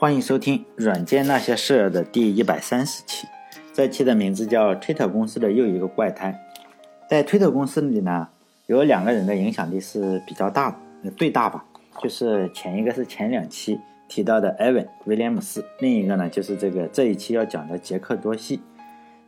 [0.00, 3.26] 欢迎收听《软件那些事儿》的第一百三十期。
[3.74, 6.40] 这期的名字叫“推特公司的又一个怪胎”。
[7.10, 8.28] 在推特公司里呢，
[8.66, 10.70] 有两个人的影响力是比较大
[11.02, 11.64] 的，最大吧。
[12.00, 18.60] 就是前一个是前两期提到的艾文·威廉姆斯，另一个呢就是这个这一期要讲的杰克多西。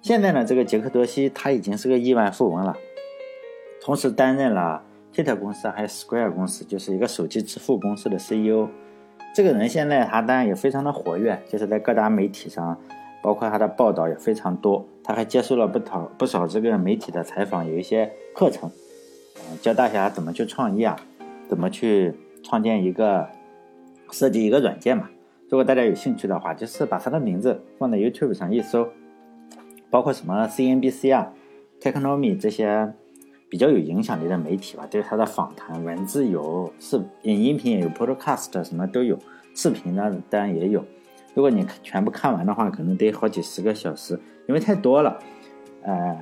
[0.01, 2.77] 现在呢，这个杰克多西他已经是个亿万富翁了，
[3.83, 8.69] 同时担任了推特公司还有 Square 公司，就是一个手机支付公司的 CEO。
[9.33, 12.77] 这个人现在他当然也非常的活跃，就是在各大媒体上，
[13.23, 14.87] 包括他的报道也非常多。
[15.05, 18.71] 他还接受了不少不少这个媒体的采访，有一些课程，
[19.37, 20.97] 嗯，教大家怎么去创业啊，
[21.49, 23.29] 怎么去创建一个
[24.11, 25.09] 设计一个软件嘛。
[25.49, 28.89] 如果大家有兴趣的话，就是把他的名字放在 YouTube 上一搜，
[29.91, 31.33] 包括什么 CNBC 啊、
[31.81, 32.93] Technomy 这些。
[33.51, 39.19] 比较有影响力的媒体吧，对他的访谈文字有，视音音频也有，podcast 什么都有，
[39.55, 40.85] 视频呢当然也有。
[41.35, 45.19] 如果你全部看完的话，可能得好几十个小时，因为太多了。
[45.83, 46.17] 呃，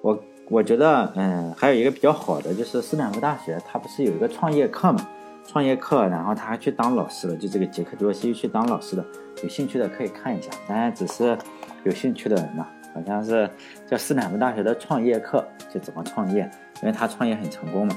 [0.00, 5.08] 我我觉得，嗯，还有一个比较好的就是斯坦福大学，它不是有一个创业课嘛？
[5.44, 9.04] 创业课，然后他还去当老师了，就这个杰克多西去当老师的，
[9.42, 10.50] 有兴趣的可以看一下。
[10.68, 11.36] 当然，只是
[11.82, 13.50] 有兴趣的人嘛，好像是
[13.84, 16.48] 叫斯坦福大学的创业课，就怎么创业。
[16.82, 17.96] 因为他创业很成功嘛，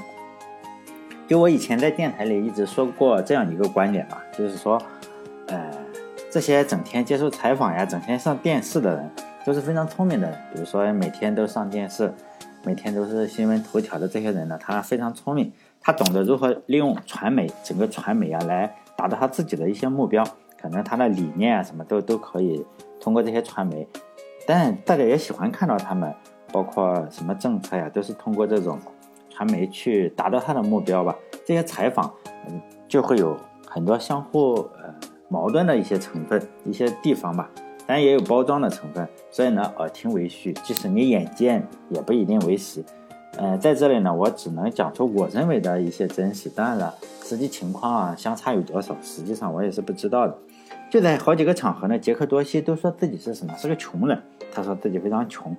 [1.26, 4.80] 就我以前在电台里一直说过这样一个观点吧，就是说，
[5.48, 5.70] 呃，
[6.30, 9.10] 这些整天接受采访呀、整天上电视的人
[9.44, 10.38] 都是非常聪明的人。
[10.52, 12.14] 比如说每天都上电视，
[12.64, 20.24] 每天都是新闻头条的这些人呢，他非常聪明，他懂得如何利用传媒，整个传媒啊来达到他自己的一些目标。
[20.62, 22.64] 可能他的理念啊什么都都可以
[23.00, 23.86] 通过这些传媒，
[24.46, 26.14] 但大家也喜欢看到他们。
[26.56, 28.78] 包括什么政策呀，都是通过这种
[29.28, 31.14] 传媒去达到他的目标吧。
[31.44, 32.10] 这些采访，
[32.48, 33.36] 嗯，就会有
[33.68, 34.94] 很多相互呃
[35.28, 37.50] 矛盾的一些成分，一些地方吧。
[37.86, 42.82] 当然也有包装的成分，所以呢，耳听为虚，即使你眼见，也不一定为实。
[43.36, 46.48] 呃，在这里呢，我只能讲出我认为的一些真实。
[46.48, 50.34] 当然了，实际情况啊，相差有多少，实际上我也是不知道的。
[50.90, 54.18] 就在好几个场合呢，杰克多西都说自己是什么，是个穷人。
[54.50, 55.54] 他说自己非常穷。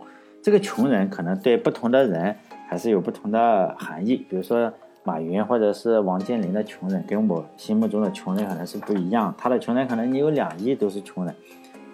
[0.48, 2.34] 这个穷人可能对不同的人
[2.70, 4.72] 还是有不同的含义，比如说
[5.04, 9.36] 马云或者是王健林的穷人，跟我心目中的穷人可能是不一样。
[9.38, 11.36] 他的穷人可能你有两亿都是穷人，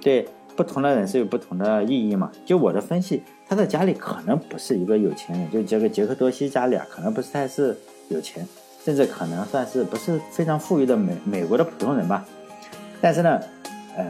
[0.04, 2.32] 对不同的人是有不同的意义嘛？
[2.46, 7.76] 就我的分析，他的家里可能不是一个有钱人，就这个杰克多西家里啊，可能不是太是
[8.10, 8.48] 有钱，
[8.84, 12.24] 甚至可能算是不是非常富裕的美美国的普通人吧。
[13.02, 13.40] 但是呢，
[13.98, 14.06] 呃。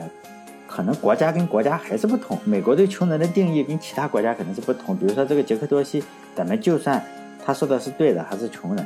[0.75, 4.97] 可能国家跟国家还是不同，美国对穷人的定义跟其他国家可能是不同。
[4.97, 6.03] 比如说这个杰克多西，
[6.35, 6.99] 咱们就算
[7.45, 8.83] 他说的是对的，还是穷人，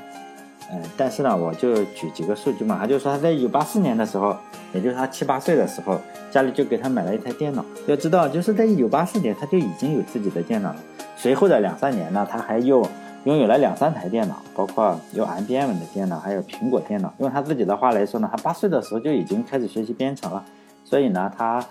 [0.69, 4.35] 嗯，但是呢，我就举几个数据嘛，他就说他在一九八四年的时候，
[4.73, 5.97] 也就是他七八岁的时候，
[6.29, 7.63] 家里就给他买了一台电脑。
[7.85, 10.79] 要知道，就是在一九八四年，他就已经有自己的电脑了。
[11.15, 12.85] 随后的两三年呢，他还又
[13.23, 17.13] 拥有了两三台电脑，包括有 IBM 的电脑，还有苹果电脑。
[17.19, 20.43] 用他自己的话来说呢，他八岁的时候就已经开始学习编程了，
[20.87, 21.65] 所以呢，他。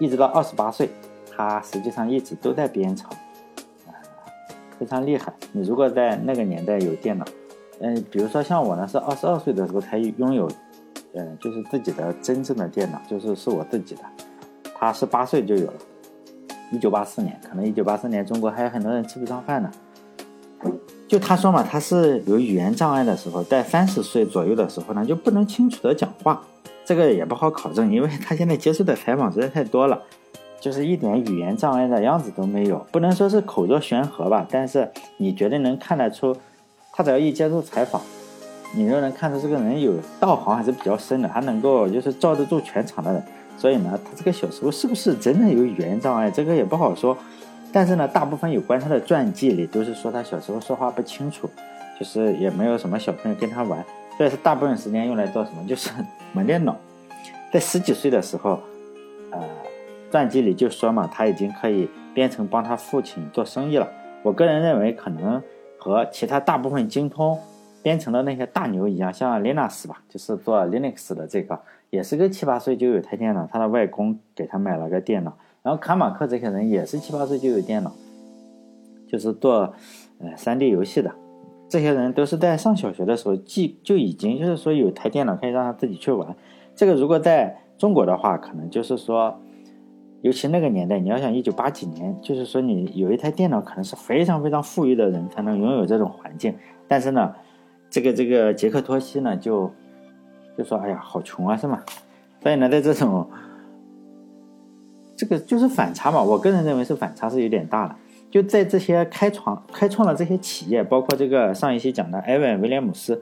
[0.00, 0.88] 一直到二十八岁，
[1.34, 3.10] 他实际上一直都在编程，
[3.84, 3.90] 啊，
[4.78, 5.32] 非常厉害。
[5.50, 7.24] 你如果在那个年代有电脑，
[7.80, 10.48] 嗯，比如说像我呢，是二十二岁的时候才拥有，
[11.14, 14.02] 嗯，就是自己的真正的电脑，就是是我自己的。
[14.78, 15.74] 他是八岁就有了，
[16.70, 19.68] 一九八四年，可能一九八四年中国还有很多人吃不上饭呢。
[21.08, 26.40] 就他说嘛，他是有语言障碍的时候，在三十岁左右的时候呢，就不能清楚的讲话。
[26.88, 30.00] 这个也不好考证，因为他现在接受的采访实在太多了，
[30.58, 36.34] 就是一点语言障碍的样子都没有，不能说是口若悬河吧，但是你绝对能看得出，
[36.94, 38.00] 他只要一接受采访，
[38.74, 43.22] 你就能看出这个人有道行还是比较深的，他能够就是罩得住全场的人。
[43.58, 47.14] 所以呢，他这个小时候是不是真的有语言障碍，这个也不好说。
[47.70, 51.50] 但是呢，大部分有关他的传记里都是说他小时候说话不清楚，
[52.00, 53.84] 就是也没有什么小朋友跟他玩。
[54.16, 55.64] 所以是大部分时间用来做什么？
[55.68, 55.90] 就是
[56.34, 56.76] 玩电脑。
[57.52, 58.60] 在十几岁的时候，
[59.30, 59.40] 呃，
[60.10, 63.88] 传记里就说嘛，他已经可以编程帮他父亲做生意了。
[64.22, 65.42] 我个人认为，可能
[65.78, 67.38] 和其他大部分精通
[67.82, 71.58] 编程的那些大牛一样，像 Linux 吧，就是做 Linux 的这个，
[71.90, 75.38] 也是个七八岁就有台电脑，他的外公给他买了个电脑。
[75.62, 77.92] 然后卡马克这些人也是七八岁就有电脑，
[79.06, 79.72] 就是做
[80.18, 81.14] 呃 3D 游戏的。
[81.68, 86.34] 这些人都是在上小学的时候，既就已经就是说有台电脑可以让他自己去玩。
[86.78, 89.36] 这个如果在中国的话，可能就是说，
[90.22, 96.54] 尤其那个年代，你要想一九八几年，就是说你有一台电脑，可能是非常非常富裕的人才能拥有这种环境。
[96.86, 97.34] 但是呢，
[97.90, 99.68] 这个这个杰克托西呢，就
[100.56, 101.82] 就说哎呀，好穷啊，是吗？
[102.40, 103.28] 所以呢，在这种
[105.16, 107.96] 这个就是反差嘛，我个人认为是反差是有点大的。
[108.30, 113.20] 就在这些开创开创了这些企业，包括这个上一期讲的埃文威廉姆斯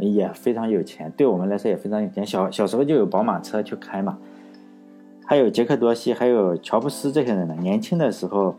[0.00, 2.24] 也非常有钱，对我们来说也非常有钱。
[2.26, 4.18] 小小时候就有宝马车去开嘛。
[5.26, 8.56] 还有杰克多西，还有乔布斯这些人呢，年轻的时候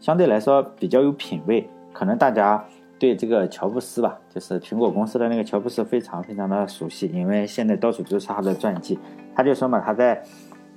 [0.00, 1.68] 相对来说比较有品位。
[1.92, 2.64] 可能大家
[2.98, 8.98] 对这个乔布斯吧，就是苹果公司的那个乔布斯非常非常的熟悉，因为现在到处都是他的传记。
[9.34, 10.22] 他就说嘛，他在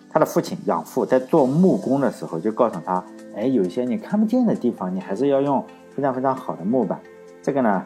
[0.10, 3.04] 他的父亲养父在做木工的时候，就告诉他。
[3.36, 5.64] 哎，有一些你看不见的地方，你还是要用
[5.96, 7.00] 非常非常好的木板。
[7.42, 7.86] 这个呢，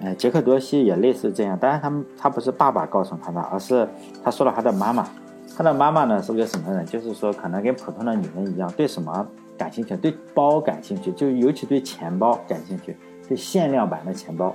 [0.00, 1.56] 呃，杰克多西也类似这样。
[1.58, 3.88] 当然，他他不是爸爸告诉他的，而是
[4.24, 5.08] 他说了他的妈妈。
[5.54, 6.84] 他的妈妈呢是个什么人？
[6.86, 9.26] 就是说，可能跟普通的女人一样，对什么
[9.58, 9.94] 感兴趣？
[9.96, 12.96] 对包感兴趣，就尤其对钱包感兴趣，
[13.28, 14.54] 对限量版的钱包。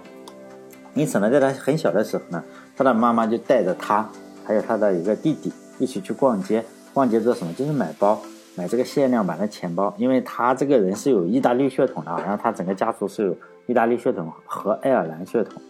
[0.96, 2.44] 因此呢，在他很小的时候呢，
[2.76, 4.10] 他的妈妈就带着他，
[4.44, 6.66] 还有他的一个弟弟一起去逛街。
[6.94, 7.54] 逛街做什么？
[7.54, 8.20] 就是买包。
[8.58, 13.38] 买这个限量版的钱包，因为他这个人是有意大利血统的，然后他整个家族是有
[13.68, 15.62] 意大利血统和爱尔兰血统。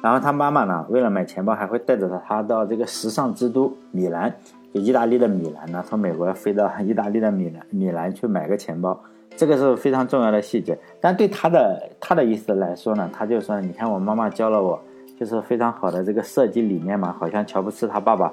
[0.00, 4.32] 然后他妈妈呢，为了买钱包，还会带着他到这个时尚之都米兰，
[4.72, 8.96] 就意大利的米兰呢，从美国飞到意大利的米兰米兰去买个钱包，
[9.36, 10.78] 这个是非常重要的细节。
[11.00, 14.80] 但对他的他的意思来说呢，他就说，你看我妈妈教了我，
[15.18, 18.32] 就是非常好的这个设计理念嘛，好像乔布斯他爸爸。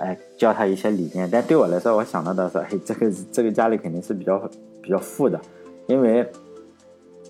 [0.00, 4.38] 哎，教他一些理念，但对我来说，我想到的是，哎，这个这个家里肯定是比较
[4.80, 5.38] 比较富的，
[5.86, 6.26] 因为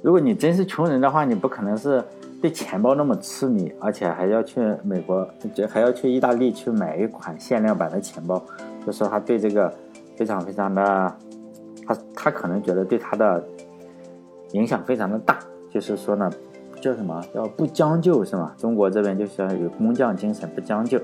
[0.03, 2.01] 如果你真是穷人的话，你不可能是
[2.41, 5.29] 对钱包那么痴迷，而且还要去美国，
[5.69, 8.41] 还要去意大利去买一款限量版的钱包，
[8.87, 9.73] 就说他对这个
[10.17, 10.83] 非常非常的，
[11.85, 13.45] 他他可能觉得对他的
[14.53, 15.41] 影响非常的大，
[15.73, 16.31] 就是说呢，
[16.81, 17.21] 叫什么？
[17.35, 18.55] 叫不将就是吗？
[18.57, 21.01] 中国这边就是有工匠精神，不将就。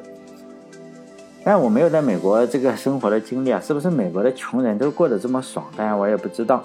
[1.47, 5.65] 但我没有在美国这个生活的经历啊，是不是美国的穷人都过得这么爽？
[5.77, 6.61] 当然我也不知道。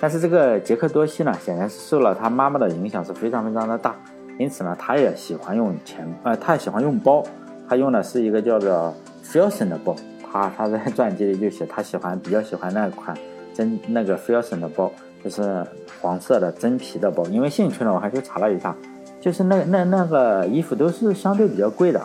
[0.00, 3.94] 但是这个杰克多西呢，显然是受了他妈妈的影响是非常非常的大，
[4.36, 7.22] 因此呢，他也喜欢用钱，呃，他也喜欢用包。
[7.68, 8.92] 他用的是一个叫做
[9.24, 9.94] Filson 的包。
[10.28, 13.16] 他他在传记里就写他喜欢比较喜欢那款
[13.54, 14.90] 真那个 Filson 的包，
[15.22, 15.64] 就是
[16.02, 17.24] 黄色的真皮的包。
[17.26, 18.74] 因为兴趣呢，我还去查了一下，
[19.20, 22.00] 就是那那那个衣服都是相对比较贵的。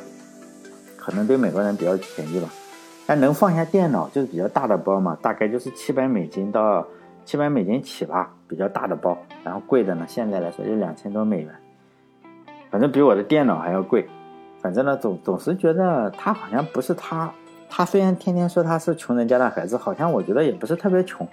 [1.10, 2.48] 可能对美国人比较便宜吧，
[3.08, 6.86] 但能放下电脑就是比较大的包嘛，大概就是七百美金到
[7.26, 9.18] 七百美金起吧，比较大的包。
[9.44, 11.50] 然后贵的呢，现在来说就两千多美元，
[12.70, 14.08] 反正比我的电脑还要贵。
[14.62, 17.34] 反正呢，总总是觉得他好像不是他，
[17.68, 21.28] 他虽然天天说他是穷人家的孩子，好像我觉得也不是特别穷，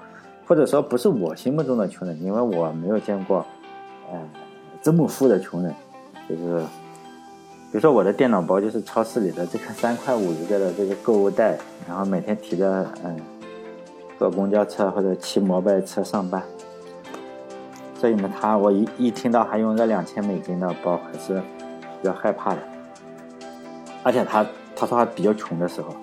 [0.47, 3.45] 或者说不是我心目中的穷人，因为我没有见过，
[4.11, 4.19] 呃，
[4.81, 5.75] 这么富的穷人，
[6.27, 6.65] 就是。
[7.73, 13.17] 比如说我的电脑包就是超市里的这个三块五一个的这个购物袋，然后每天提着嗯
[14.19, 16.43] 坐公交车或者骑摩拜车上班。
[17.99, 21.41] 所以呢，他我一一听到还用个两千美金的包，还是
[22.01, 22.59] 比较害怕的。
[24.03, 25.95] 而且他他说他比较穷的时候，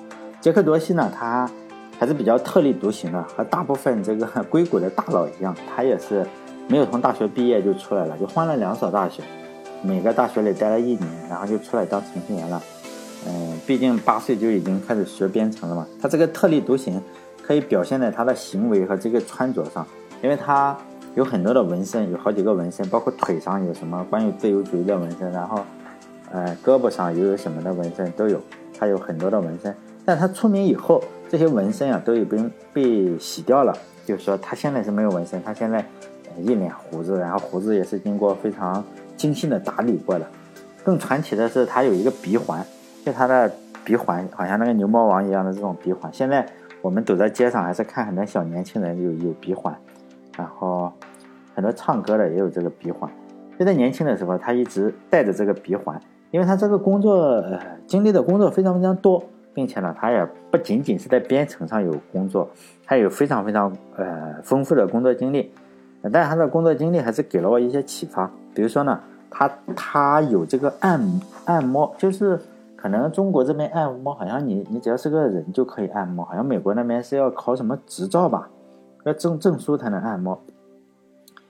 [0.42, 1.50] 杰克多西呢，他
[1.98, 6.25] 还是比较特立独行的，和大部分这个硅谷的大佬一样，他也是
[6.68, 9.24] 没有从大学毕业就出来了，就换了两所大学。
[9.83, 12.62] 每个大学里待了一年，然后就出来当程序员了。
[13.27, 15.86] 嗯，毕竟八岁就已经开始学编程了嘛。
[16.01, 17.01] 他这个特立独行，
[17.41, 19.86] 可以表现在他的行为和这个穿着上，
[20.22, 20.77] 因为他
[21.15, 25.60] 有很多的纹身，有好几个纹身，包括腿上有什么关于自由主义的纹身，然后，
[26.31, 28.41] 呃，胳膊上又有什么的纹身都有，
[28.77, 29.75] 他有很多的纹身。
[30.05, 35.86] 但他出名以后，这些纹身啊都已经被洗掉了，就是说他现在是没有纹身，他现在
[36.39, 38.84] 一脸胡子，然后胡子也是经过非常。
[39.24, 40.27] 精心的打理过的，
[40.84, 42.62] 更传奇的是，他有一个鼻环，
[43.06, 43.50] 就他的
[43.86, 46.12] 鼻环，好像那个牛魔王一样的这种鼻环。
[46.12, 46.46] 现在
[46.82, 49.74] 我们走在街上，还是看很多小年轻人有有鼻环，
[50.38, 50.92] 然后
[51.56, 53.10] 很多唱歌的也有这个鼻环。
[53.58, 55.98] 就在年轻的时候，他一直带着这个鼻环，
[56.32, 62.50] 因为他这个工作呃经历的工作非常非常多，并且呢，他也不仅仅是在编程上有工作，
[62.86, 65.50] 他有非常非常呃丰富的工作经历。
[66.12, 68.30] 但是他的工作经历还是给了我一些启发。
[68.53, 69.00] 比如说呢，
[69.34, 71.02] 他他有这个按
[71.46, 72.40] 按摩，就是
[72.75, 78.48] 可能中国这边按摩好像你你只要是个人就可以按摩，好像美国那边是要考什么执照吧，
[79.04, 80.40] 要证证书才能按摩。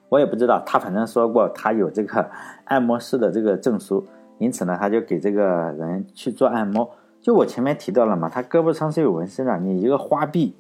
[0.08, 2.26] 我也不知道，他反正说过他有这个
[2.66, 5.44] 按摩师的这个证书，因此呢，他就给这个
[5.78, 6.90] 人去做按摩。
[7.22, 10.56] 就我前面提到了嘛，他胳膊上是有纹身的，你一个花臂，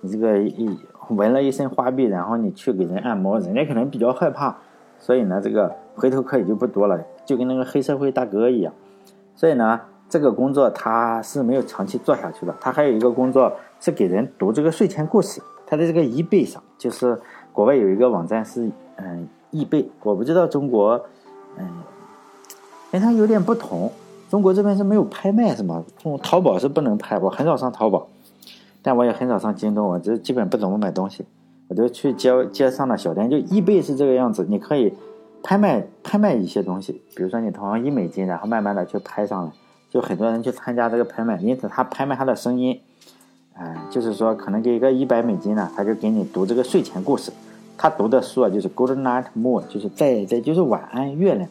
[0.00, 0.78] 你这个一。
[1.08, 4.54] 纹了一身花臂，然后你去给人按摩，人家可能比较害怕，
[4.98, 8.72] 所以呢，这个回头客也就不多了，就跟那个黑社会大哥一样。
[9.36, 12.54] 所以呢，这个工作他是没有长期做下去的。
[12.60, 15.42] 他还有一个工作是给人读这个睡前故事。
[15.66, 17.20] 他在这个易贝上，就是
[17.52, 20.98] 国外有一个网站是嗯易贝，我不知道中国
[21.58, 21.68] 嗯，
[22.90, 23.92] 跟它有点不同。
[24.30, 25.84] 中国这边是没有拍卖是吗？
[26.22, 28.08] 淘宝是不能拍，我很少上淘宝，
[28.82, 31.24] 但我也很少上京东，我这基本不怎么买东西，
[31.68, 33.28] 我就去街街 上的小店。
[33.30, 34.92] 就易贝是这个样子，你可以
[35.42, 39.52] 拍卖拍卖一些东西，比如说你投上一美金，然后慢慢的去拍上来，
[39.90, 42.80] 就很多人去参加这个拍卖，因此他拍卖他的声音，
[43.58, 47.32] 嗯，就是说可能给一个一百美金呢，他就给你读这个睡前故事，
[47.76, 51.48] 他读的书啊就是 Good Night Moon，就是在在就是晚安月亮，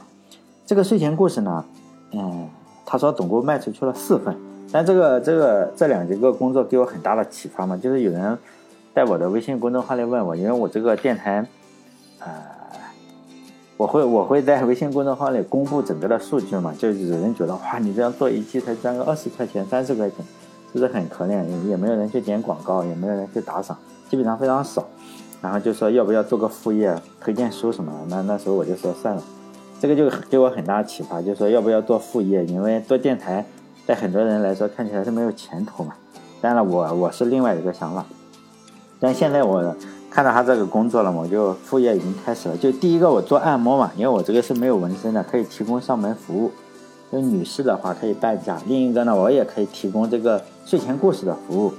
[0.65, 1.65] 这个睡前故事呢，
[2.11, 2.49] 嗯。
[2.89, 4.33] 他说总共卖出去了四份，
[4.71, 8.37] 但这个这个这两节个工作给我很大的启发嘛，就是有人
[8.95, 11.45] 在我的微信公众号里问我，因为我这个电台，
[12.19, 12.29] 呃，
[13.77, 20.25] 我会我会在微信公众号里公布整个的数据嘛，就有人觉得哇，你这样做一期才赚个二十块钱、三十块钱，
[20.73, 21.45] 是不是很可怜？
[21.45, 23.77] 也也没有人去点广告，也没有人去打赏，
[24.09, 24.83] 基本上非常少。
[25.39, 27.93] 然后就说要不要做个副业，推荐书什么？
[28.09, 29.21] 那那时候我就说算了。
[29.79, 33.45] 这个就给我很大启发，就说要不要做副业，因为做电台，
[33.85, 35.93] 在很多人来说看起来是没有前途嘛。
[36.41, 38.03] 当然了，我我是另外一个想法。
[38.99, 39.75] 但现在我
[40.17, 42.57] 看到他这个工作了嘛，我就副业已经开始了。
[42.57, 46.51] 就第一个，我做按摩嘛，因为我这个是没有纹身的，可以提供上门服务。
[47.11, 48.59] 就女士的话可以半价。
[48.65, 51.71] 另一个呢，我也可以提供这个睡前故事的服务。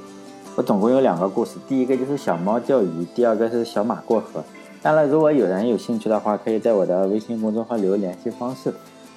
[0.54, 4.44] 我总共有两个故事，第一个就是小猫钓鱼，第二个是小马过河。
[4.80, 8.72] 当然，如果有人有兴趣的话，可以在我的微信公众号留联系方式。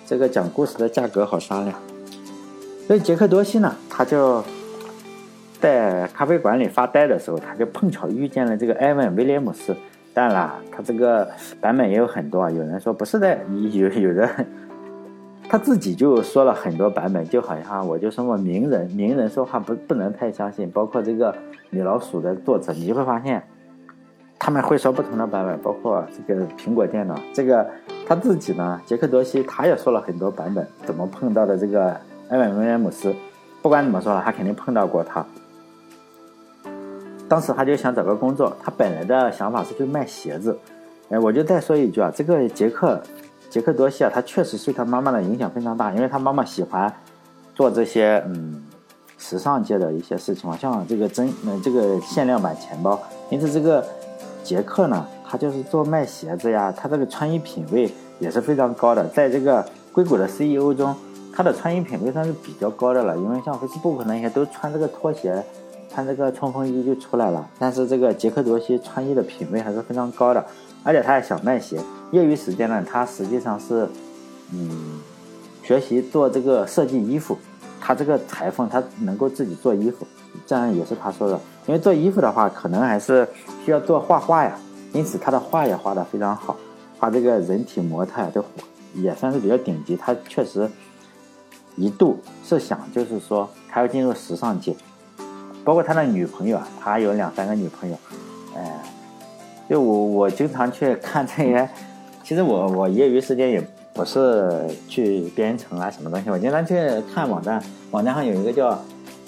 [0.08, 1.78] 这个讲故事的价格好商量。
[2.88, 4.44] 所以杰克多西呢，他就
[5.62, 9.74] 在咖啡馆里发呆的时候，他就碰巧遇见了这个埃文·威廉姆斯。
[10.14, 11.30] 当然了，他这个
[11.62, 12.50] 版本也有很多啊。
[12.52, 13.38] 有人说不是的
[13.72, 14.28] 有有的，
[15.48, 20.70] 他自己就说了很多版本，就好像我就说嘛，名人名人说话不不能太相信。
[20.72, 21.34] 包括这个
[21.70, 23.42] 米老鼠的作者，你就会发现。
[24.44, 27.64] 他们会说不同的版本，包括这个苹果电脑，这个
[28.08, 31.96] 他自己呢，杰克多西他也说了很多版本，怎么碰到的这个
[32.30, 33.14] 埃文威廉姆斯，
[33.62, 35.24] 不管怎么说了，他肯定碰到过他。
[37.32, 40.60] 当时他就想找个工作，他本来的想法是去卖鞋子。
[41.10, 43.02] 哎，我就再说一句啊，这个杰克
[43.50, 46.94] 杰克多西啊，他确实受他妈妈的影响非常大，因为他妈妈喜欢
[47.56, 48.66] 做这些嗯
[49.18, 53.82] 时尚界的一些事情嘛，像这个真嗯这个限量版钱包，因此这个。
[54.44, 57.88] 杰克呢，他就是做卖鞋子呀，他这个穿衣品味
[58.20, 59.08] 也是非常高的。
[59.10, 60.96] 在这个硅谷的 CEO 中，
[61.32, 63.16] 他的穿衣品味算是比较高的了。
[63.16, 65.44] 因为像 Facebook 那些都穿这个拖鞋，
[65.92, 67.48] 穿这个冲锋衣就出来了。
[67.60, 70.46] 但是这个杰克多西穿衣的品味还是非常高的，
[70.84, 71.80] 而且他还想卖鞋。
[72.12, 73.88] 业余时间呢，他实际上是，
[74.54, 75.00] 嗯，
[75.64, 77.38] 学习做这个设计衣服。
[77.84, 80.06] 他这个裁缝，他能够自己做衣服，
[80.46, 81.34] 这样也是他说的。
[81.66, 83.28] 因为做衣服的话，可能还是
[83.66, 84.56] 需要做画画呀，
[84.94, 86.56] 因此他的画也画得非常好，
[87.00, 88.46] 画这个人体模特都
[88.94, 89.98] 也算是比较顶级。
[89.98, 90.70] 他确实
[91.76, 94.76] 一度是想，就是说他要进入时尚界，
[95.64, 97.98] 包括他的女朋友啊，他有两三个女朋友，
[98.56, 98.82] 哎，
[99.70, 101.70] 就我我经常去看这些，
[102.24, 103.64] 其实我我业余时间也。
[103.94, 106.30] 不是去编程啊，什么东西？
[106.30, 106.74] 我经常去
[107.14, 108.72] 看网站，网站上有一个叫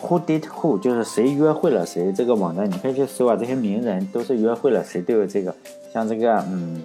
[0.01, 2.13] Who Did Who，就是谁约会了谁。
[2.13, 5.53] 这个网站你可以去搜啊，这些名人都是约会了谁都有这个。
[5.93, 6.81] 像这个，嗯，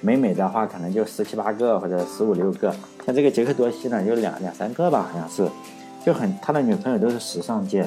[0.00, 2.74] 美美的话可能就十七八个或者十五六个。
[3.06, 5.48] 像这个杰克多西呢，有两两三个吧，好像是，
[6.04, 7.86] 就很他的女朋友都是时尚界，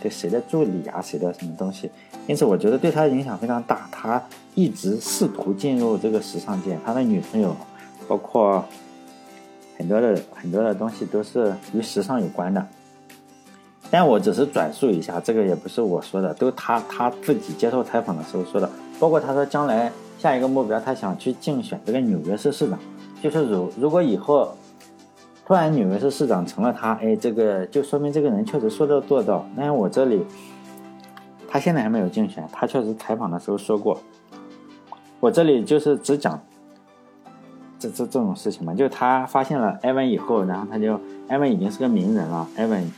[0.00, 1.90] 对谁的助理啊，谁的什么东西。
[2.26, 4.22] 因此我觉得对他的影响非常大，他
[4.54, 7.56] 一直试图进入这个时尚界，他的女朋友。
[8.08, 8.64] 包括
[9.76, 12.64] 很多的很多的东西都是与时尚有关的，
[13.90, 18.70] 但我只是转述一下，这个也不是我说的，都他他自己接受采访的时候说的。
[19.00, 22.78] 包括他说将来下一个目标，他想去竞选这个纽约市市长，
[23.20, 24.54] 就是如如果以后
[25.46, 29.46] 突然纽约市市长成了他，哎，这个就说明这个人确实说到做到。
[29.54, 30.26] 那我这里
[31.48, 34.00] 他现在还没有竞选，他确实采访的时候说过，
[35.20, 36.42] 我这里就是只讲。
[37.78, 40.98] 这这这种事情嘛，就他发现了艾文以后，然后他就
[41.28, 42.90] 艾文已经是个名人了，艾文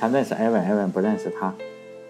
[0.00, 1.52] 他认识艾文，艾文不认识他，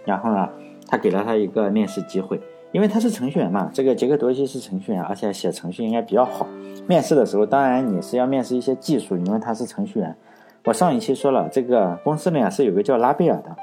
[0.05, 0.49] 然后呢，
[0.87, 2.41] 他给了他一个面试机会，
[2.75, 6.45] 因为他是程序员嘛，这个杰克多西是程序员，而且写程序应该比较好。
[6.88, 10.16] 面试的时候，当然你是要面试一些技术，因为他是程序员。
[10.64, 13.57] 我上一期说了，这个公司里啊是有个叫拉贝尔的。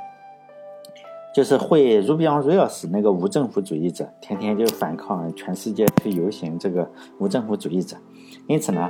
[1.33, 6.89] 就是会 Ruby on Rails 那个无政府主义者，天天就反抗全世界去游行这个
[7.19, 7.97] 无政府主义者。
[8.47, 8.89] 因此呢，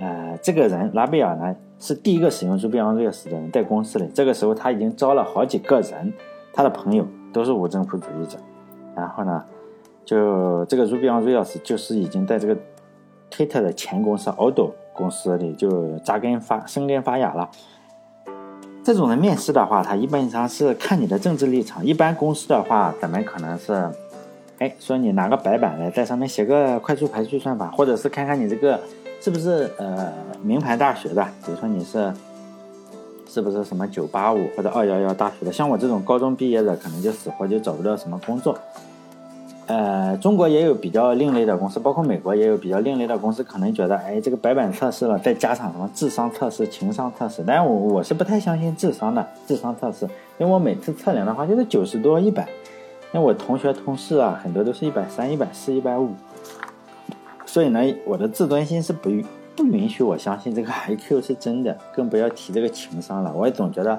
[0.00, 6.12] 呃，这个人拉贝尔呢，是第一个使用 Ruby on Rails 的人，在公司里，这个时候他已经招了好几个人，
[6.52, 8.38] 他的朋友都是无政府主义者。
[8.94, 9.42] 然后呢，
[10.04, 12.56] 就这个 Ruby on Rails 就是已经在这个
[13.30, 17.48] Twitter 的前公司 Odo 公司里就扎根发生根发芽了。
[18.84, 21.84] 这种人面试的话，他一般上是看你的政治立场。
[21.84, 23.90] 一般公司的话，咱们可能是，
[24.58, 28.80] 哎，说你拿个白板来，在上面写个快速排序算法，或者是看看你这个。
[29.24, 31.22] 是不是呃名牌大学的？
[31.46, 32.12] 比如说你是，
[33.28, 35.52] 是不是什么九八五或者二幺幺大学的？
[35.52, 38.58] 像我这种高中毕业的，可能就死活就找不到什么工作。
[39.72, 47.42] 呃，中国也有比较另类的公司，包括美国也有比较另类的公司，可能觉得，哎，这个白板测试了，再加上什么智商测试、情商测试。
[47.46, 50.04] 但我我是不太相信智商的智商测试，
[50.36, 52.46] 因为我每次测量的话就是九十多、一百。
[53.12, 56.10] 那我同学同事啊，很多都是一百三、一百四、一百五。
[57.46, 59.08] 所以呢，我的自尊心是不
[59.56, 63.32] 不允许我相信这个 IQ 是真的，更不要提这个情商了。
[63.34, 63.98] 我也总觉得，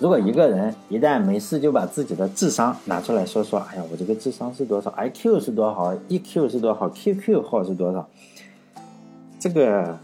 [0.00, 8.08] 如果一个人一旦没事就把自己的智商拿出来说说，哎呀，我这个智商是多少，IQ 是多少，EQ 是多少，QQ 号是多少，
[9.38, 9.98] 这个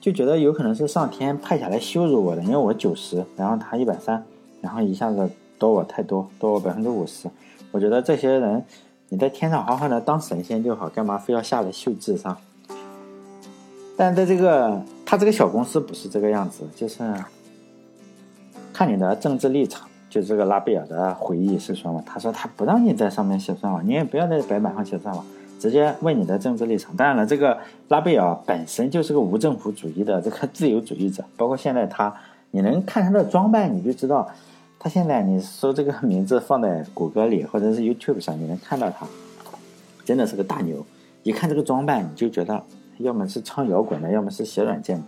[0.00, 4.22] 就觉得有可能是上天派下来羞辱我的，因为我九十，然后他一百三，
[4.60, 7.30] 然后一下子多我太多，多我百分之五十，
[7.70, 8.64] 我觉得这些人。
[9.12, 12.36] 你在天上好好的当神仙就好，干嘛非要下来秀智商？
[13.96, 17.02] 但在这个他这个小公司不是这个样子，就是
[18.80, 19.86] 看你的政治立场。
[20.08, 25.22] 就这个拉贝尔的回忆是说嘛，他说他不让你在上面写算法，你也不要在白板上写算法，
[25.58, 26.96] 直接问你的政治立场。
[26.96, 27.58] 当然了，这个
[27.88, 32.10] 拉贝尔本身就是个无政府主义的这个自由主义者，包括现在他，
[32.52, 34.26] 你能看他的装扮，你就知道。
[34.78, 39.06] 他现在你搜这个名字放在谷歌里或者是 YouTube 上，你能看到他，
[40.06, 40.82] 真的是个大牛。
[41.22, 42.64] 一看这个装扮，你就觉得
[42.96, 45.02] 要么是唱摇滚的，要么是写软件的。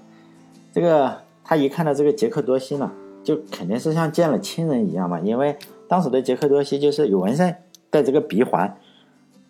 [0.75, 5.21] 这个他一看到这个杰克多西呢，就肯定是像见了亲人一样嘛。
[5.21, 5.56] 因为
[5.89, 7.56] 当时的杰克多西就是有纹身，
[7.91, 8.76] 戴这个鼻环，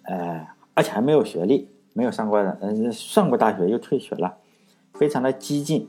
[0.02, 4.34] 呃，而且还没有学历，没有上过的嗯上过大学又退学了，
[4.94, 5.88] 非常的激进。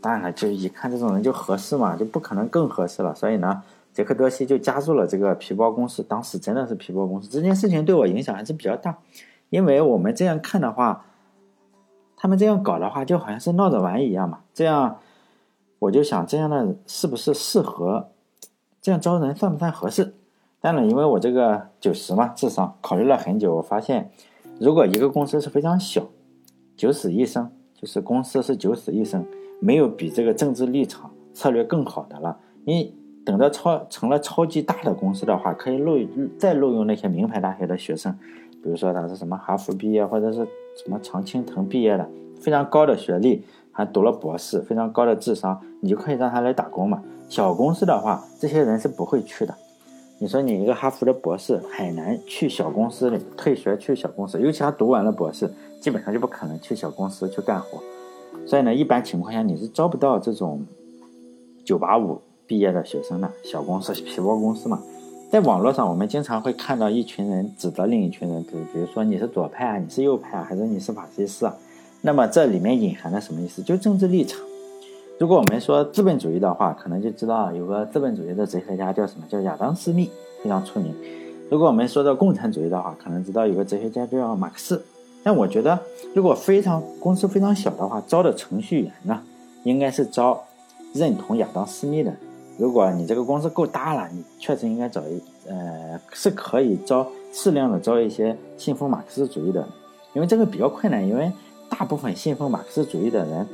[0.00, 3.14] 当然了，就一看这种人就合适嘛，就不可能更合适了。
[3.14, 3.62] 所以呢。
[3.94, 7.28] 杰克多西就加入了这个皮包公司，当时真的是皮包公司。
[7.28, 8.98] 这件事情对我影响还是比较大，
[9.50, 11.06] 因为我们这样看的话，
[12.16, 14.40] 他们这样搞的话，就好像是闹着玩一样嘛。
[14.52, 14.98] 这样，
[15.84, 18.10] 我就想这样的是不是适合？
[18.80, 20.14] 这样招人算不算合适？
[20.60, 24.10] 但呢，因为我这个九十嘛，智商考虑了很久，我发现，
[24.58, 26.06] 如果一个公司是非常小，
[26.76, 29.26] 九死一生，就是公司是九死一生，
[29.60, 32.38] 没有比这个政治立场策略更好的了。
[32.64, 32.94] 你。
[33.26, 35.96] 等到超成了超级大的公司的话，可以录
[36.38, 38.12] 再录用那些名牌大学的学生，
[38.62, 42.06] 比如说他是什么哈佛毕业或者是什么常青藤毕业的，
[42.38, 43.42] 非常高的学历，
[43.74, 47.02] 还读了博士，非常高的智商，你就可以让他来打工嘛。
[47.28, 49.54] 小公司的话，这些人是不会去的。
[50.18, 57.82] 你说你一个哈佛的博士很难去小公司里退学去小公司，尤其他读完了博士，基本上就不可能去小公司去干活。
[58.46, 60.64] 所以呢，一般情况下你是招不到这种
[61.64, 62.22] 九八五。
[62.46, 63.30] 毕业的学生的？
[63.42, 64.78] 小公司、皮包公司嘛，
[65.30, 71.56] 在网络上我们经常会看到一群人指责另一群人，比如比如说你是左派啊，你是右派啊，还是你是法西斯啊？
[72.06, 73.62] 那么这里面隐含的什么意思？
[73.62, 74.38] 就政治立场。
[75.18, 79.24] 如果我们说资本主义的话，可能就知道有个资本主义的哲学家叫什么？
[79.26, 80.10] 叫亚当·斯密，
[80.42, 80.94] 非常出名。
[81.50, 84.84] 如果我们说到共产主义的话，可能知道有个哲学家叫马克思。
[85.22, 85.78] 但我觉得，
[86.14, 89.22] 如果非常公司非常小的话，招的程序员呢，
[89.62, 90.44] 应该是招
[90.92, 92.12] 认同亚当·斯密的。
[92.58, 99.66] 如果你这个公司够大了，你确实应该找一呃，是可以招适量的招一些信奉马克思主义的，
[100.12, 101.32] 因为这个比较困难，因为
[101.68, 103.46] 大部分信奉马克思主义的人，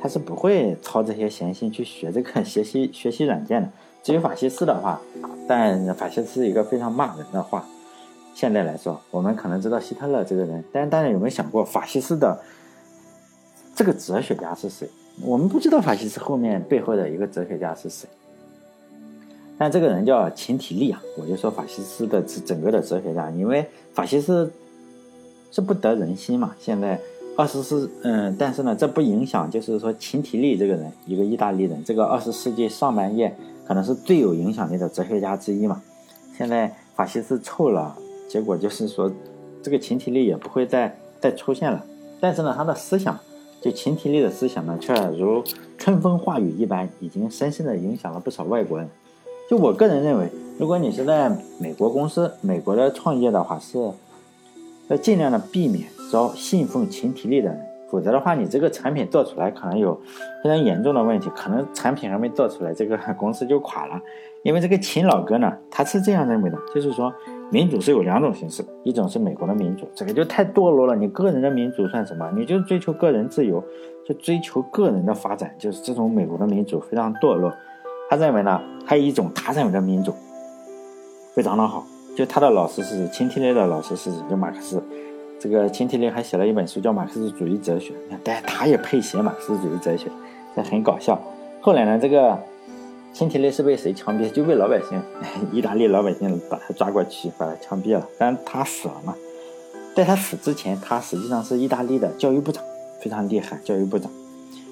[0.00, 3.70] 他是不会操这些闲心去学这个 学习学习软件的。
[4.02, 5.00] 至于法西斯的话，
[5.48, 7.64] 但法西斯一个非常骂人的话。
[8.34, 12.36] 现在来说，我们可能知道希特勒这个人，但大家有没有想过法西斯的
[13.76, 14.88] 这个哲学家是谁？
[15.22, 18.08] 我们不知道法西斯后面背后的一个哲学家是谁。
[19.56, 24.52] 但这个人叫秦体力啊，我就说法西斯的整个的哲学家，因为法西斯
[25.52, 26.56] 是不得人心嘛。
[26.58, 27.00] 现在
[27.36, 35.82] 二十世，嗯，但是呢，这不影响，就是说秦提力这个人，一个意大利人，这个二十世纪上半叶可能是最有影响力的哲学家之一嘛。
[36.38, 37.96] 现在法西斯臭了，
[38.28, 39.10] 结果就是说，
[39.62, 41.84] 这个秦提力也不会再再出现了。
[42.20, 43.18] 但是呢，他的思想，
[43.60, 45.42] 就秦提力的思想呢，却如
[45.76, 48.88] 春风化雨一般，已经深深的影响了不少外国人。
[49.50, 53.76] 就我个人认为，如果你是在美国公司、美国的创业的话，是
[54.88, 57.60] 要尽量的避免招信奉群体力的人。
[57.86, 59.94] 否则的话，你这个产品做出来可能有
[60.42, 64.00] 非常严重的问题，可能产品还没做出来，这个公司就垮了。
[64.42, 67.12] 因为这个秦老哥呢，他是这样认为的，就是说
[67.52, 70.96] 民主是有两种形式，一种是美国的民主，这个就太堕落了。
[70.96, 72.28] 你个人的民主算什么？
[72.36, 73.62] 你就追求个人自由，
[74.04, 77.52] 就追求个人的发展，就是这种美国的民主非常堕落。
[78.10, 80.12] 他认为呢，还有一种他认为的民主
[81.32, 81.86] 非常的好，
[82.16, 84.82] 就他的老师是钦提列的老师是就马克思。
[85.44, 87.92] 这个秦提列还写了一本书叫《马克思主义哲学》，
[88.24, 90.10] 但他也配写马克思主义哲学，
[90.56, 91.20] 这很搞笑。
[91.60, 92.38] 后来呢，这个
[93.12, 94.30] 秦提列是被谁枪毙？
[94.30, 94.98] 就被老百姓，
[95.52, 98.08] 意大利老百姓把他抓过去，把他枪毙了。
[98.18, 99.14] 但是他死了嘛？
[99.94, 102.64] 在他死之前，他实际上是意大利的教育部长，
[102.98, 103.60] 非常厉害。
[103.62, 104.10] 教育部长，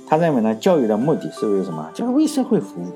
[0.09, 1.91] 他认为呢，教育的目的是为什么？
[1.93, 2.87] 就是为社会服务。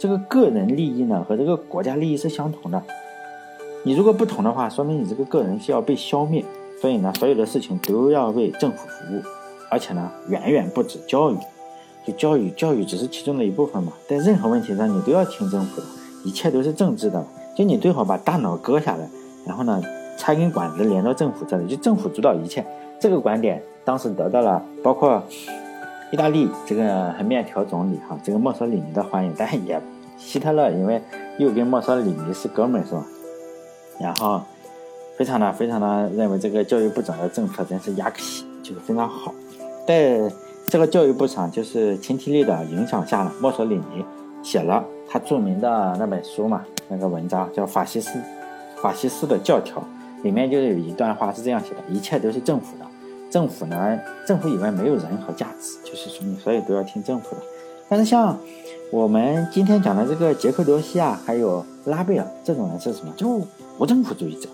[0.00, 2.82] 这个个人利益呢，和这个国家利益是相同的。
[3.84, 6.44] 你如果不同的话，说明你这个个人是要被消灭。
[6.80, 9.22] 所以呢，所有的事情都要为政府服务，
[9.68, 11.36] 而且呢，远远不止教育。
[12.06, 13.92] 就教育，教育只是其中的一部分嘛。
[14.08, 15.86] 在任何问题上，你都要听政府的，
[16.24, 17.22] 一切都是政治的。
[17.54, 19.06] 就你最好把大脑割下来，
[19.44, 19.82] 然后呢，
[20.16, 22.64] 插根管子连到政府这里，就政府主导一切。
[22.98, 25.22] 这个观点当时得到了包括
[26.10, 29.78] 意大利这个面条总理哈，这个墨索里尼的欢迎，但也
[30.16, 31.02] 希特勒因为
[31.38, 33.04] 又跟墨索里尼是哥们是吧？
[34.00, 34.40] 然后。
[35.20, 39.34] 非常的非常的认为这个教育部长的政策真是雅克西，就是非常好。
[39.86, 40.18] 在
[40.66, 44.02] 这个教育部长就是钦提利的影响下呢，墨索里尼
[44.42, 48.18] 写了他著名的那本书嘛，那个文章叫《法西斯
[48.80, 49.86] 法西斯的教条》，
[50.24, 52.86] 里面就是有一段话是这样写的：一切都是政府的，
[53.28, 57.42] 政府呢，政府以外没有人和价值，就是说你所有都要听政府的。
[57.90, 58.38] 但是像
[58.90, 63.12] 我们今天讲的这个杰克罗西啊，还有拉贝尔这种人是什么？
[63.18, 63.42] 就
[63.78, 64.48] 无政府主义者。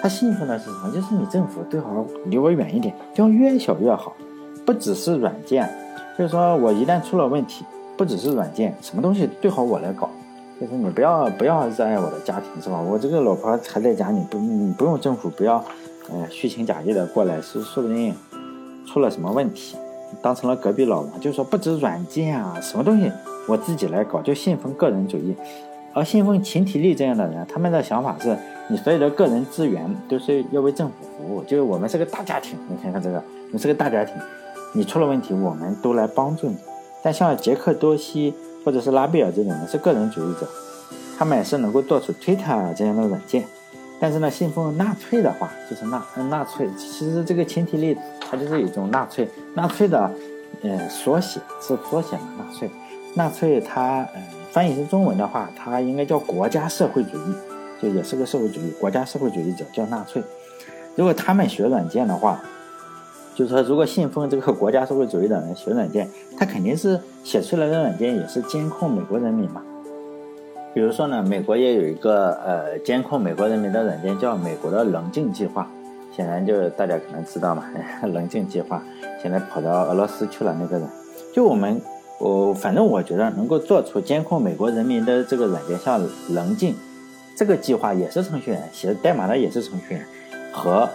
[0.00, 0.90] 他信奉的是什么？
[0.94, 4.14] 就是你政府最好离我远一点，要越小越好。
[4.64, 5.68] 不只是软件，
[6.18, 7.64] 就是说我一旦出了问题，
[7.96, 10.10] 不只是软件，什么东西最好我来搞。
[10.60, 12.80] 就是你不要不要热爱我的家庭，是吧？
[12.80, 15.64] 我这个老婆还在家，你不你不用政府不要，
[16.10, 18.12] 呃，虚情假意的过来，是说不定
[18.86, 19.76] 出了什么问题，
[20.20, 21.20] 当成了隔壁老王。
[21.20, 23.12] 就是说不止软件啊，什么东西
[23.46, 25.36] 我自己来搞，就信奉个人主义。
[25.94, 28.36] 而信奉秦体力这样的人，他们的想法是。
[28.68, 32.58] 你所有的个人资源都是要为政府服务，就是我们是个大家庭。
[32.68, 34.14] 你看看这个，你是个大家庭，
[34.74, 36.56] 你出了问题，我们都来帮助你。
[37.02, 40.48] 但像杰克多西或者是拉贝尔这种的是个人主义者，
[41.16, 43.44] 他们也是能够做出 Twitter 这样的软件。
[44.00, 46.68] 但是呢，信奉纳粹的话，就是纳纳粹。
[46.76, 50.10] 其实这个前提例子它就是一种纳粹，纳粹的
[50.62, 52.44] 呃缩写是缩写嘛？
[52.44, 52.70] 纳粹，
[53.14, 57.34] 纳粹它呃翻译成中文的话，它应该叫国家社会主义。
[57.80, 60.22] 就也是个社会主义国家社会主义者，叫纳粹。
[60.94, 62.40] 如果他们学软件的话，
[63.34, 66.08] 就是说，如果信奉这个国家社会主义的人学软件，
[66.38, 69.62] 他肯定是写出来的软件也是监控美国人民嘛。
[70.72, 75.70] 比如说呢，美国也有一个呃监控美国人民的软件，叫美国的棱镜计划。
[76.14, 77.64] 显然，就大家可能知道嘛，
[78.14, 78.82] 棱镜计划
[79.22, 80.56] 现在跑到俄罗斯去了。
[80.58, 80.88] 那个人，
[81.34, 81.78] 就我们，
[82.18, 86.74] 我反正我觉得能够做出监控美国人民的这个软件，像棱镜。
[87.36, 90.06] 这个计划也是程序员写代码的，也是程序员，
[90.50, 90.88] 和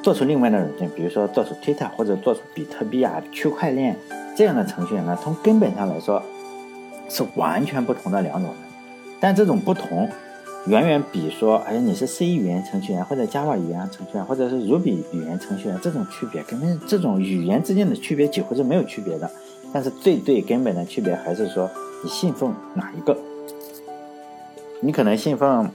[0.00, 3.96] 做出另外的软件，比如说做出 Twitter 或者做出比特币啊、区块链
[4.36, 6.22] 这样的程序员呢，从根本上来说
[7.08, 8.58] 是完全不同的两种人。
[9.18, 10.08] 但这种不同，
[10.66, 19.28] 远远比说，哎，你是 C 语言程序员或者 Java 语言程序员，或者是 Ruby 语言程序员这种区别，根本这种语言之间的区别几乎是没有区别的。
[19.72, 21.68] 但是最最根本的区别还是说，
[22.04, 23.16] 你信奉哪一个。
[24.82, 25.70] 你可能信奉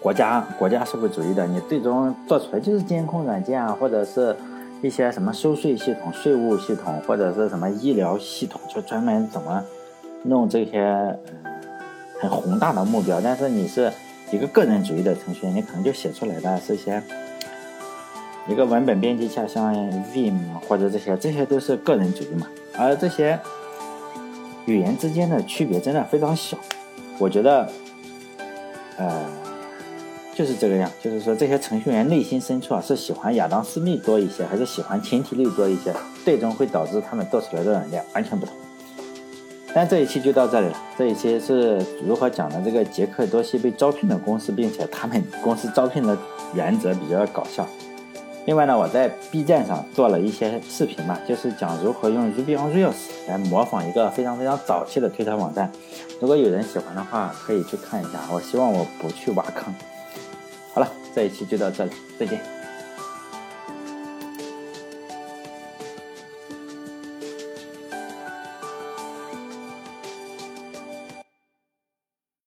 [0.00, 4.36] 国家国家社会主义的，你最终做出来就是监控软件啊，或者是
[4.82, 9.62] 一些什么收税系统、税务系统，或者是什么医疗系统，就专门怎么
[10.24, 11.16] 弄这些
[12.20, 13.20] 很宏大的目标。
[13.20, 13.92] 但是你是
[14.32, 17.00] 一个个人主义的程序员，你可能就写出来的是一些
[18.48, 19.72] 一个文本编辑器，像
[20.12, 20.36] Vim
[20.68, 22.48] 或者这些，这些都是个人主义嘛。
[22.76, 23.38] 而这些
[24.66, 26.56] 语言之间的区别真的非常小，
[27.20, 27.68] 我觉得。
[28.96, 29.26] 呃，
[30.34, 38.54] 就是这个样，就是说这些程序员内心深处啊，是喜欢亚当斯密多一些，还是喜欢前提力多一些，最终会导致他们做出来的软件完全不同。
[39.74, 46.16] 但这一期就到这里了，这一期是如何讲的这个杰克多西被招聘的公司，并且他们公司招聘的
[46.54, 47.66] 原则比较搞笑。
[48.46, 52.94] 另外呢，我在 B 站上做了一些视频嘛，就是讲如何用 Ruby on Rails
[53.28, 55.70] 来模仿一个非常非常早期的推特网站。
[56.20, 58.20] 如果有人喜欢的话，可以去看一下。
[58.32, 59.74] 我希望我不去挖坑。
[60.72, 62.40] 好了，这一期就到这里，再见。